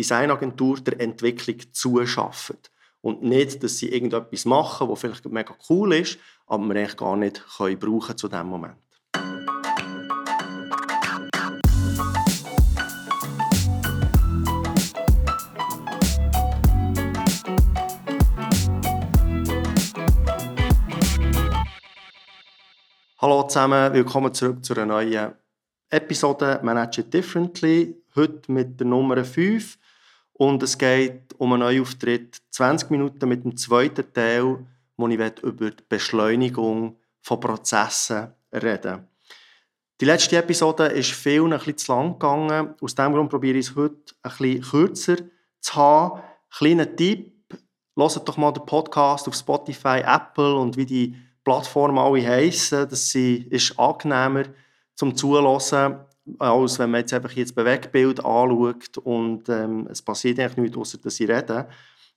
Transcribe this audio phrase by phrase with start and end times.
[0.00, 2.56] Designagentur der Entwicklung zuschaffen.
[3.02, 7.16] Und nicht, dass sie irgendetwas machen, was vielleicht mega cool ist, aber wir eigentlich gar
[7.16, 8.76] nicht können brauchen zu diesem Moment.
[23.18, 25.34] Hallo zusammen, willkommen zurück zu einer neuen
[25.90, 28.02] Episode Manage It Differently.
[28.14, 29.76] Heute mit der Nummer 5.
[30.40, 34.64] Und es geht um einen Neuauftritt, 20 Minuten mit dem zweiten Teil,
[34.96, 39.06] wo ich über die Beschleunigung von Prozessen reden
[40.00, 42.74] Die letzte Episode ist vielen ein bisschen zu lang gegangen.
[42.80, 45.16] Aus diesem Grund probiere ich es heute ein bisschen kürzer
[45.60, 46.22] zu haben.
[46.50, 47.34] Kleiner Tipp,
[47.94, 52.88] hört doch mal den Podcast auf Spotify, Apple und wie die Plattformen alle heissen.
[52.88, 54.44] Das ist angenehmer
[54.94, 55.98] zum Zuhören
[56.38, 60.98] als wenn man jetzt einfach jetzt Bewegtbild anschaut und ähm, es passiert eigentlich nichts, außer
[60.98, 61.64] dass sie reden.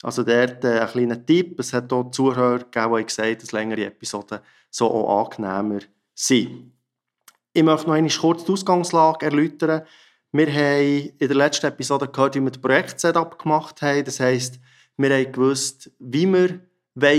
[0.01, 3.85] Also dort äh, ein kleiner Tipp, es hat auch Zuhörer gegeben, die gesagt dass längere
[3.85, 5.79] Episoden so auch angenehmer
[6.13, 6.71] sind.
[7.53, 9.83] Ich möchte noch einmal kurz die Ausgangslage erläutern.
[10.31, 14.03] Wir haben in der letzten Episode gehört, wie wir das Projekt-Setup gemacht haben.
[14.03, 14.59] Das heisst,
[14.97, 16.59] wir haben gewusst, wie wir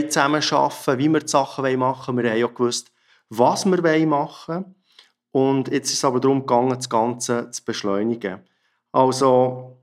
[0.08, 2.24] zusammenarbeiten wollen, wie wir die Sachen machen wollen.
[2.24, 2.92] Wir haben auch gewusst,
[3.28, 4.74] was wir machen wollen.
[5.34, 8.38] Und jetzt ist es aber darum gegangen, das Ganze zu beschleunigen.
[8.92, 9.76] Also,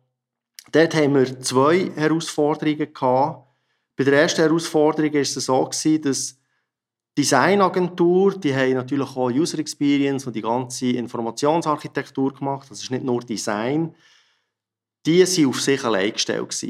[0.71, 3.49] dort haben wir zwei Herausforderungen gehabt.
[3.97, 5.99] Bei der ersten Herausforderung war es so, dass die
[7.17, 12.71] Designagentur, die haben natürlich auch User Experience und die ganze Informationsarchitektur gemacht.
[12.71, 13.93] Das ist nicht nur Design.
[15.05, 16.65] Die waren auf sich allein gestellt.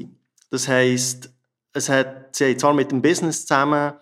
[0.49, 1.31] Das heisst,
[1.71, 3.93] es hat, sie haben zwar mit dem Business zusammen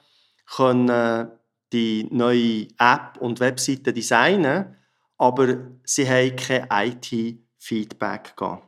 [0.55, 1.31] können
[1.72, 4.75] die neue App und Webseite designen,
[5.17, 8.67] aber sie haben kein IT-Feedback gehabt.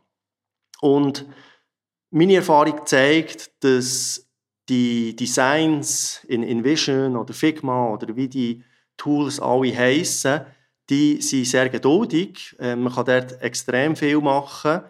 [0.82, 1.26] Und
[2.10, 4.28] meine Erfahrung zeigt, dass
[4.68, 8.64] die Designs in InVision oder Figma oder wie die
[8.98, 10.42] Tools alle heissen,
[10.90, 12.56] die sind sehr geduldig.
[12.60, 14.82] Äh, man kann dort extrem viel machen,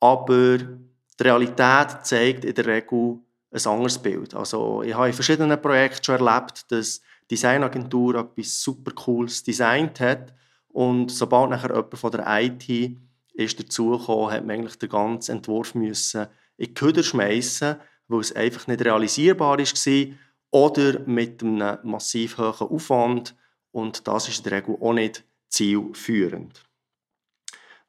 [0.00, 3.18] aber die Realität zeigt in der Regel
[3.50, 4.34] ein anderes Bild.
[4.34, 10.34] Also ich habe in verschiedenen Projekten schon erlebt, dass Designagentur etwas super Cooles designt hat
[10.68, 12.96] und sobald nachher jemand von der IT
[13.34, 17.76] ist dazugekommen, hat man eigentlich den ganzen Entwurf müssen in die Köder schmeißen,
[18.08, 20.06] weil es einfach nicht realisierbar war
[20.50, 23.34] oder mit einem massiv hohen Aufwand
[23.70, 26.62] und das ist in der Regel auch nicht zielführend.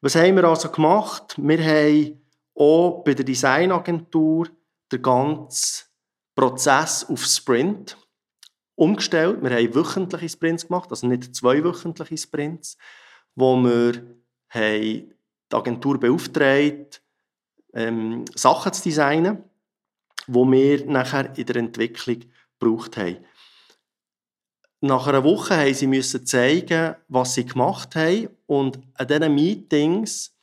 [0.01, 1.35] Was haben wir also gemacht?
[1.37, 2.21] Wir haben
[2.55, 4.49] auch bei der Designagentur
[4.91, 5.85] den ganzen
[6.35, 7.97] Prozess auf Sprint
[8.75, 9.41] umgestellt.
[9.41, 12.77] Wir haben wöchentliche Sprints gemacht, also nicht zwei wöchentliche Sprints,
[13.35, 14.03] wo wir
[14.49, 15.13] haben
[15.51, 17.01] die Agentur beauftragt,
[17.73, 19.43] ähm, Sachen zu designen,
[20.27, 22.19] die wir nachher in der Entwicklung
[22.59, 23.17] gebraucht haben.
[24.81, 30.35] Nach einer Woche haben sie müssen zeigen, was sie gemacht haben und an diesen Meetings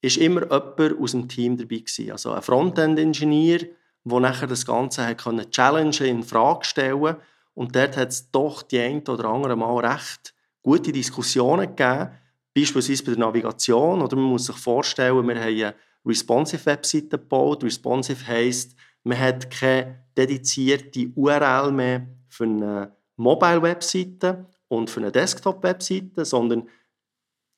[0.00, 2.12] ist immer jemand aus dem Team dabei gewesen.
[2.12, 3.60] Also ein Frontend-Ingenieur,
[4.04, 7.16] der nachher das Ganze hat challengen, in Frage stellen
[7.58, 10.32] und dort hat es doch die ein oder andere Mal recht
[10.62, 12.12] gute Diskussionen gegeben,
[12.54, 14.00] beispielsweise bei der Navigation.
[14.00, 15.74] Oder man muss sich vorstellen, wir haben eine
[16.06, 17.64] responsive Webseite gebaut.
[17.64, 26.24] Responsive heisst, man hat keine dedizierte URL mehr für eine Mobile-Webseite und für eine Desktop-Webseite,
[26.24, 26.68] sondern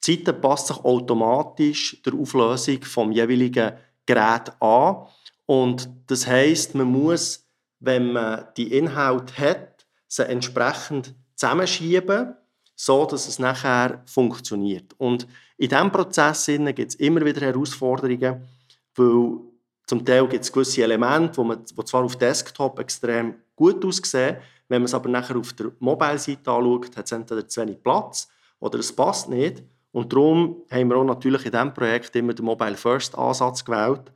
[0.03, 3.73] die Seite passt sich automatisch der Auflösung vom jeweiligen
[4.07, 5.07] Gerät an.
[5.45, 7.47] Und das heisst, man muss,
[7.81, 9.70] wenn man die Inhalte hat,
[10.11, 12.35] sie entsprechend zusammenschieben,
[12.75, 14.95] so dass es nachher funktioniert.
[14.99, 15.27] Und
[15.57, 18.49] in diesem Prozess gibt es immer wieder Herausforderungen,
[18.97, 19.41] weil
[19.87, 24.37] zum Teil gibt es gewisse Elemente, wo wo zwar auf Desktop extrem gut aussehen,
[24.69, 28.29] wenn man es aber nachher auf der Mobile-Seite anschaut, hat es entweder zu wenig Platz
[28.61, 29.63] oder es passt nicht.
[29.93, 34.13] Und darum haben wir auch natürlich in diesem Projekt immer den Mobile-First-Ansatz gewählt,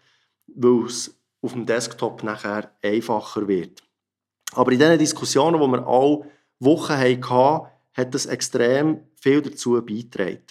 [0.47, 3.83] weil es auf dem Desktop nachher einfacher wird.
[4.55, 6.31] Aber in diesen Diskussionen, die wir alle
[6.61, 10.43] Wochen hatten, hat das extrem viel dazu beigetragen.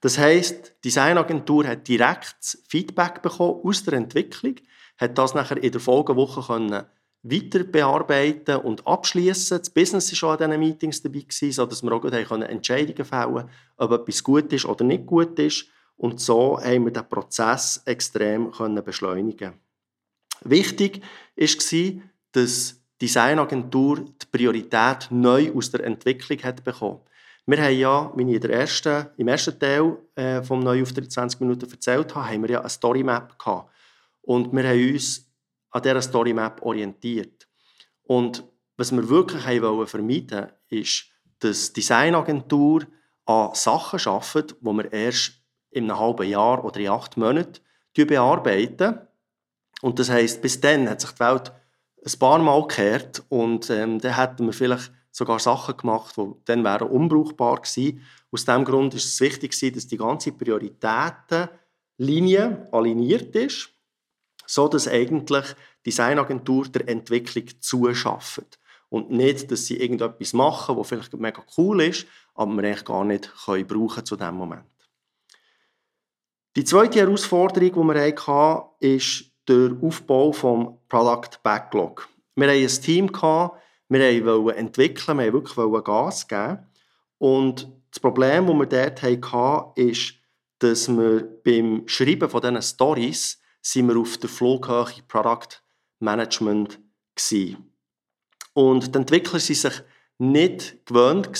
[0.00, 4.54] Das heisst, die Designagentur hat direkt Feedback bekommen aus der Entwicklung,
[4.96, 6.84] hat das nachher in der Folgewoche können
[7.22, 9.58] weiter bearbeiten und abschließen.
[9.58, 13.50] Das Business war schon an diesen Meetings dabei, sodass wir auch können Entscheidungen fällen können,
[13.76, 15.66] ob etwas gut ist oder nicht gut ist.
[15.96, 19.54] Und so haben wir den Prozess extrem können beschleunigen
[20.44, 21.02] Wichtig
[21.36, 27.00] war, dass Designagentur die Priorität neu aus der Entwicklung hat bekommen.
[27.46, 32.14] Wir haben ja, wie ich ersten, im ersten Teil äh, vom Neuauftritt 20 Minuten erzählt
[32.14, 33.70] habe, haben wir ja eine Storymap gehabt.
[34.22, 35.26] Und wir haben uns
[35.70, 37.48] an dieser Storymap orientiert.
[38.02, 38.44] Und
[38.76, 41.06] was wir wirklich wollen vermeiden ist,
[41.38, 42.86] dass Designagentur
[43.24, 45.32] an Sachen arbeitet, die wir erst
[45.70, 47.60] in einem halben Jahr oder in acht Monaten
[47.94, 49.00] bearbeiten.
[49.80, 51.52] Und das heisst, bis dann hat sich die Welt
[52.04, 56.64] ein paar Mal gekehrt und ähm, dann hätten wir vielleicht sogar Sachen gemacht, die dann
[56.64, 58.02] wären unbrauchbar gewesen.
[58.30, 63.70] Aus diesem Grund ist es wichtig, dass die ganze Prioritätenlinie aligniert ist,
[64.46, 65.46] so dass eigentlich
[65.84, 68.60] die Designagentur der Entwicklung zuschafft.
[68.90, 73.04] Und nicht, dass sie irgendetwas machen, was vielleicht mega cool ist, aber wir eigentlich gar
[73.04, 74.64] nicht können brauchen zu diesem Moment.
[76.56, 80.40] Die zweite Herausforderung, die wir hatten, ist der Aufbau des
[80.88, 82.08] Product Backlog.
[82.36, 83.10] Wir hatten ein Team,
[83.88, 86.58] wir wollten entwickeln, wir wollten Gas geben.
[87.18, 90.14] Und das Problem, das wir dort hatten, ist,
[90.58, 95.62] dass wir beim Schreiben von diesen Stories sind wir auf der Flughöhe Product
[96.00, 96.78] Management
[97.16, 97.56] waren.
[98.54, 99.82] Und die Entwickler waren sich
[100.18, 101.32] nicht gewöhnt,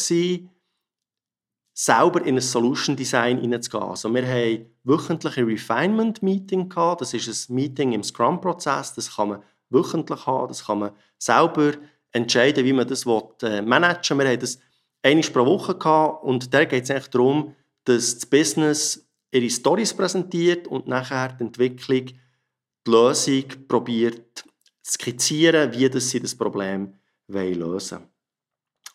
[1.79, 3.85] selber in ein Solution Design hineinzugehen.
[3.85, 7.03] Also wir haben wöchentliche Refinement Meeting gehabt.
[7.03, 8.95] Das ist ein Meeting im Scrum Prozess.
[8.95, 10.49] Das kann man wöchentlich haben.
[10.49, 11.75] Das kann man selber
[12.11, 13.07] entscheiden, wie man das
[13.43, 14.25] äh, managen will.
[14.25, 14.59] Wir haben das
[15.05, 17.55] einmal pro Woche gehabt und da geht es eigentlich darum,
[17.85, 24.45] dass das Business ihre Stories präsentiert und nachher die Entwicklung die Lösung probiert
[24.85, 26.95] skizzieren, wie das sie das Problem
[27.29, 28.09] lösen wollen.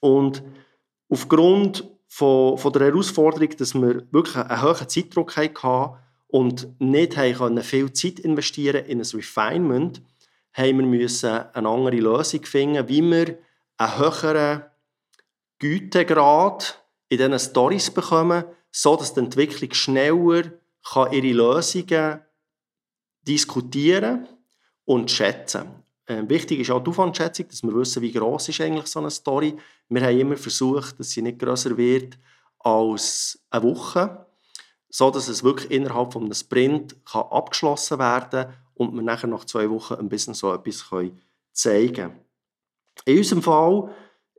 [0.02, 0.44] Und
[1.08, 7.60] aufgrund von, von der Herausforderung, dass wir wirklich einen hohen Zeitdruck hatten und nicht haben
[7.64, 10.00] viel Zeit investieren in ein Refinement,
[10.54, 13.40] haben wir eine andere Lösung finden, wie wir
[13.78, 14.62] einen höheren
[15.58, 20.52] Gütegrad in diesen Stories bekommen, sodass die Entwicklung schneller
[20.88, 22.20] kann ihre Lösungen
[23.26, 24.28] diskutieren
[24.86, 28.88] und schätzen äh, wichtig ist auch die Aufwandschätzung, dass wir wissen, wie groß ist eigentlich
[28.88, 29.56] so eine Story.
[29.94, 32.18] Wir haben immer versucht, dass sie nicht größer wird
[32.60, 34.26] als eine Woche,
[34.90, 39.28] so dass es wirklich innerhalb von einem Sprint kann abgeschlossen werden kann und wir nachher
[39.28, 41.20] nach zwei Wochen ein bisschen so etwas können
[41.52, 42.20] zeigen können.
[43.06, 43.94] In unserem Fall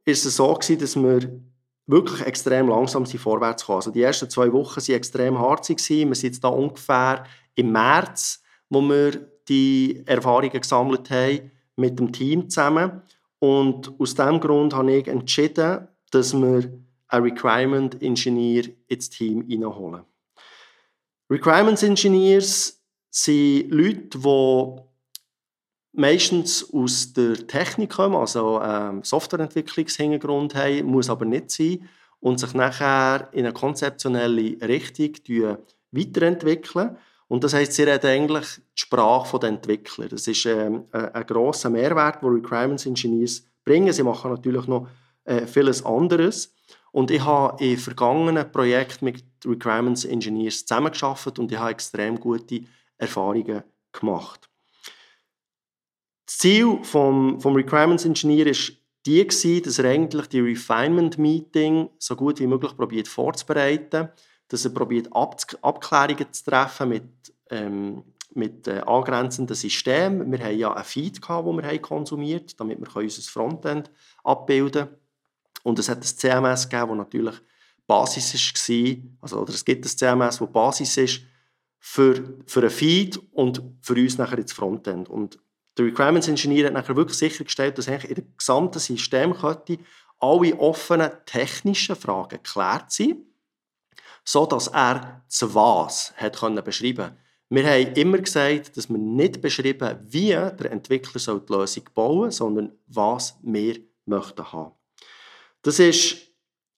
[0.05, 1.41] ist es so gewesen, dass wir
[1.87, 3.77] wirklich extrem langsam sind vorwärts kamen.
[3.77, 5.69] Also die ersten zwei Wochen waren extrem hart.
[5.69, 7.25] Wir sind jetzt da ungefähr
[7.55, 13.03] im März, wo wir die Erfahrungen gesammelt haben mit dem Team zusammen.
[13.45, 16.73] Und aus diesem Grund habe ich entschieden, dass wir
[17.09, 20.05] einen Requirement Engineer ins Team hineinholen.
[21.29, 24.81] Requirements Engineers sind Leute, die
[25.93, 31.87] meistens aus der Technik kommen, also ähm, Softwareentwicklungshintergrund haben, muss aber nicht sein,
[32.21, 35.59] und sich nachher in eine konzeptionelle Richtung
[35.93, 36.97] weiterentwickeln.
[37.35, 40.07] Und das heißt, sie reden eigentlich die Sprache der Entwickler.
[40.07, 43.93] Das ist ähm, ein grosser Mehrwert, den Requirements Engineers bringen.
[43.93, 44.87] Sie machen natürlich noch
[45.25, 46.55] äh, vieles anderes.
[46.93, 52.61] Und ich habe in vergangenen Projekten mit Requirements Engineers zusammengearbeitet und ich habe extrem gute
[52.99, 54.49] Erfahrungen gemacht.
[56.27, 58.75] Das Ziel vom, vom Requirements Engineer ist
[59.07, 64.11] die gewesen, dass er eigentlich die Refinement Meeting so gut wie möglich probiert vorzubereiten
[64.55, 68.05] dass er probiert Abklärungen zu treffen mit, ähm,
[68.35, 70.31] mit äh, angrenzenden Systemen.
[70.31, 73.91] Wir haben ja einen Feed, gehabt, den wir haben konsumiert damit wir unser Frontend
[74.23, 74.97] abbilden können.
[75.65, 77.35] Und es hat ein CMS gegeben, das natürlich
[77.89, 78.97] Basis war.
[79.23, 81.21] Also, oder es gibt ein CMS, das Basis ist
[81.81, 85.09] für, für einen Feed und für uns nachher ins Frontend.
[85.09, 85.41] Und
[85.77, 89.79] der Requirements Engineer hat nachher wirklich sichergestellt, dass eigentlich in der gesamten Systemkette
[90.21, 93.17] alle offenen technischen Fragen geklärt sind
[94.25, 97.17] so dass er das Was hat beschreiben
[97.51, 102.33] Wir haben immer gesagt, dass wir nicht beschrieben, wie der Entwickler die Lösung bauen soll,
[102.33, 103.77] sondern was wir
[104.07, 104.73] möchten haben.
[105.63, 106.17] Das ist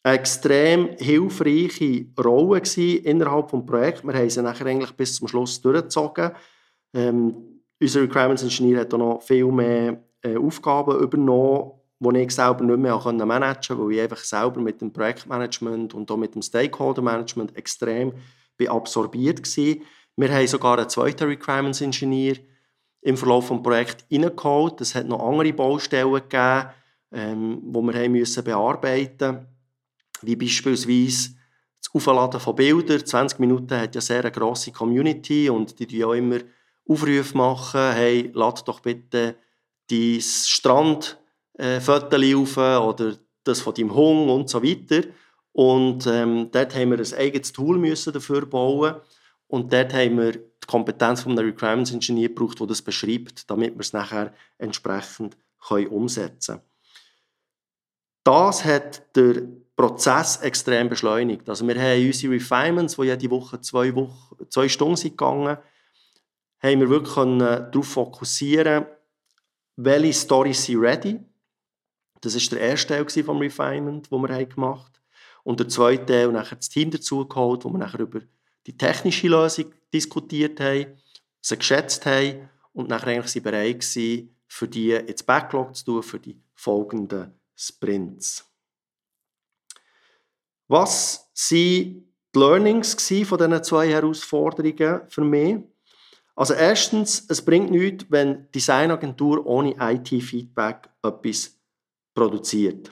[0.02, 2.62] eine extrem hilfreiche Rolle
[2.98, 4.04] innerhalb des Projekts.
[4.04, 6.32] Wir haben sie nachher eigentlich bis zum Schluss durchgezogen.
[6.94, 12.64] Ähm, unser Requirements Engineer hat auch noch viel mehr äh, Aufgaben übernommen die ich selber
[12.64, 16.42] nicht mehr managen konnte, weil ich einfach selber mit dem Projektmanagement und auch mit dem
[16.42, 18.12] Stakeholder-Management extrem
[18.68, 19.74] absorbiert war.
[20.16, 22.36] Wir haben sogar einen zweiten Requirements Engineer
[23.02, 24.80] im Verlauf des Projekts reingeholt.
[24.80, 26.68] Es hat noch andere Baustellen gegeben,
[27.12, 29.46] ähm, die wir bearbeiten mussten,
[30.22, 31.36] wie beispielsweise
[31.80, 33.04] das Aufladen von Bildern.
[33.04, 36.38] 20 Minuten hat ja sehr eine grosse Community und die machen auch immer
[36.88, 39.36] Aufrufe machen, hey, lad doch bitte
[39.90, 41.18] dein Strand
[41.58, 45.06] äh, Fotos auf oder das von deinem Hund und so weiter.
[45.52, 48.96] Und ähm, dort haben wir ein eigenes Tool müssen dafür bauen.
[49.46, 53.74] Und dort haben wir die Kompetenz von einem Requirements Engineer gebraucht, der das beschreibt, damit
[53.74, 55.36] wir es nachher entsprechend
[55.66, 56.66] können umsetzen können.
[58.24, 59.44] Das hat der
[59.76, 61.48] Prozess extrem beschleunigt.
[61.48, 65.58] Also wir haben unsere Refinements, die jede Woche zwei, Wochen, zwei Stunden sind gegangen,
[66.58, 68.86] haben wir wirklich darauf fokussieren,
[69.76, 71.20] welche Storys sind ready.
[72.26, 75.04] Das war der erste Teil des Refinement, den wir gemacht haben.
[75.44, 78.20] Und der zweite Teil, nachher das Team dazu geholt, wo wir nachher über
[78.66, 80.86] die technische Lösung diskutiert haben,
[81.40, 86.02] sie geschätzt haben und nachher eigentlich sie bereit waren, für die ins Backlog zu tun,
[86.02, 88.44] für die folgenden Sprints.
[90.68, 92.02] Was waren die
[92.34, 95.58] Learnings von diesen zwei Herausforderungen für mich?
[96.34, 101.55] Also erstens, es bringt nichts, wenn Designagentur ohne IT-Feedback etwas
[102.16, 102.90] produziert.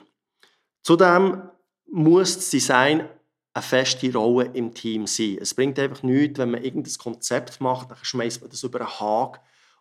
[0.83, 1.41] Zudem
[1.87, 3.09] muss das Design
[3.53, 5.37] eine feste Rolle im Team sein.
[5.41, 8.99] Es bringt einfach nichts, wenn man irgendein Konzept macht, dann schmeißt man das über einen
[8.99, 9.39] Haken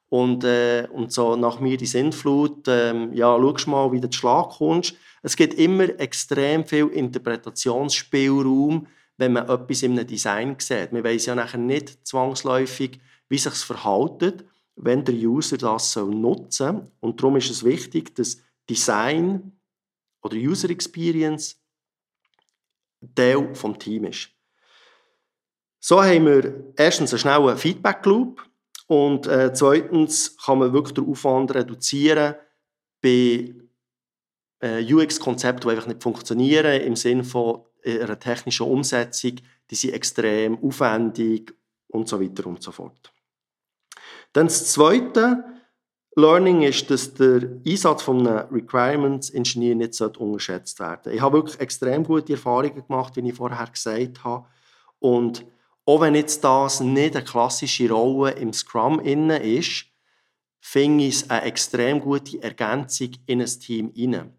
[0.08, 4.50] und, äh, und so nach mir die Sinnflut, ähm, ja, schau mal, wie du Schlag
[4.50, 4.94] kommst.
[5.22, 8.86] Es gibt immer extrem viel Interpretationsspielraum,
[9.16, 10.92] wenn man etwas in einem Design sieht.
[10.92, 14.44] Man weiß ja nachher nicht zwangsläufig, wie sich verhaltet,
[14.76, 16.86] wenn der User das nutzen soll.
[17.00, 19.52] Und darum ist es wichtig, dass Design
[20.22, 21.56] oder User Experience
[23.14, 24.30] Teil des Teams ist.
[25.80, 28.42] So haben wir erstens einen schnellen Feedback-Loop
[28.86, 32.36] und äh, zweitens kann man wirklich den Aufwand reduzieren
[33.02, 33.54] bei
[34.60, 39.36] äh, UX-Konzepten, die einfach nicht funktionieren, im Sinne von äh, einer technischen Umsetzung,
[39.70, 41.54] die sind extrem aufwendig
[41.88, 43.12] und so weiter und so fort.
[44.32, 45.44] Dann das zweite
[46.16, 51.58] Learning ist, dass der Einsatz von einem Requirements Engineer nicht unterschätzt werden Ich habe wirklich
[51.60, 54.46] extrem gute Erfahrungen gemacht, wie ich vorher gesagt habe.
[55.00, 55.44] Und
[55.84, 59.86] auch wenn jetzt das nicht eine klassische Rolle im Scrum inne ist,
[60.60, 64.32] finde ich es eine extrem gute Ergänzung in ein Team inne.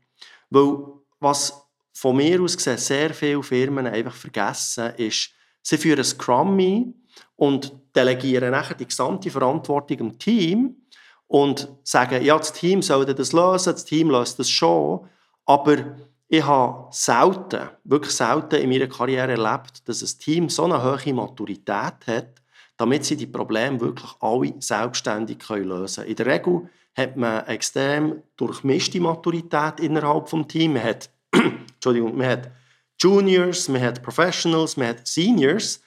[0.49, 0.77] Weil
[1.19, 1.61] was
[1.93, 6.93] von mir aus gesehen sehr viele Firmen einfach vergessen, ist, sie führen Scrum ein
[7.35, 10.84] und delegieren nachher die gesamte Verantwortung im Team
[11.27, 15.07] und sagen, ja, das Team soll das lösen, das Team löst das schon,
[15.45, 20.83] aber ich habe selten, wirklich selten in meiner Karriere erlebt, dass ein Team so eine
[20.83, 22.41] hohe Maturität hat,
[22.77, 26.09] damit sie die Probleme wirklich alle selbstständig lösen können.
[26.09, 30.73] In der Regel hat man extrem durchmischte Maturität innerhalb des Teams.
[30.73, 30.83] Man
[31.75, 32.51] Entschuldigung, man hat
[32.99, 35.81] Juniors, man hat Professionals, man hat Seniors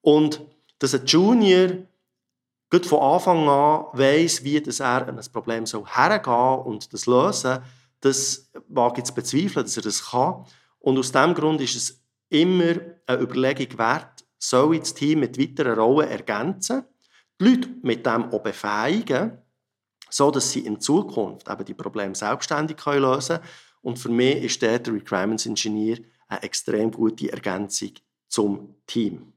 [0.00, 0.40] und
[0.78, 1.70] dass ein Junior
[2.74, 7.06] gut von Anfang an weiss, wie das er an ein Problem so hergehen und das
[7.06, 7.60] lösen,
[8.00, 10.44] das wage ich zu bezweifeln, dass er das kann.
[10.80, 12.74] Und aus diesem Grund ist es immer
[13.06, 16.82] eine Überlegung wert, soll ich das Team mit weiteren Rollen ergänzen,
[17.40, 19.38] die Leute mit dem auch befähigen,
[20.10, 23.48] so dass sie in Zukunft eben die Probleme selbstständig lösen können.
[23.82, 27.92] Und für mich ist der Requirements Engineer eine extrem gute Ergänzung
[28.28, 29.33] zum Team.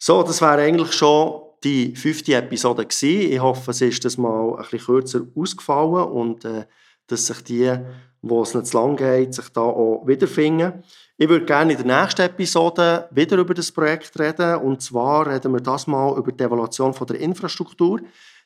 [0.00, 3.32] So, das wäre eigentlich schon die fünfte Episode gewesen.
[3.32, 6.66] Ich hoffe, es ist das mal ein bisschen kürzer ausgefallen und äh,
[7.08, 7.76] dass sich die,
[8.22, 10.84] wo es nicht zu lang geht, sich da auch wiederfinden.
[11.16, 15.52] Ich würde gerne in der nächsten Episode wieder über das Projekt reden und zwar reden
[15.52, 18.00] wir das mal über die Evaluation von der Infrastruktur.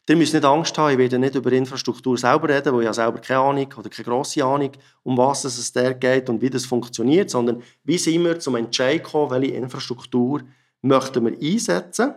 [0.09, 3.19] Ihr müsst nicht Angst haben, ich werde nicht über Infrastruktur selber reden, weil ich selber
[3.19, 7.29] keine Ahnung oder keine grosse Ahnung, um was es da geht und wie das funktioniert,
[7.29, 10.41] sondern wie sind wir zum Entscheid gekommen, welche Infrastruktur
[10.83, 12.15] möchten wir einsetzen.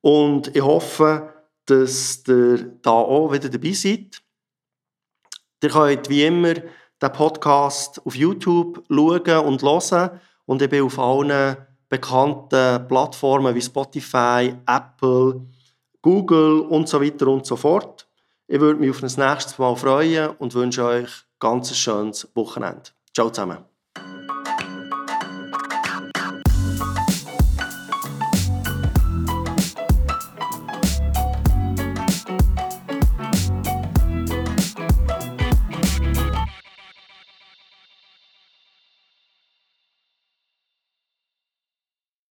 [0.00, 1.32] Und ich hoffe,
[1.66, 4.22] dass ihr da auch wieder dabei seid.
[5.62, 10.20] Ihr könnt wie immer den Podcast auf YouTube schauen und hören.
[10.46, 11.56] Und ich bin auf allen
[11.88, 15.46] bekannten Plattformen wie Spotify, Apple,
[16.02, 18.06] Google und so weiter und so fort.
[18.46, 22.90] Ich würde mich auf das nächste Mal freuen und wünsche euch ganz ein schönes Wochenende.
[23.14, 23.73] Ciao zusammen.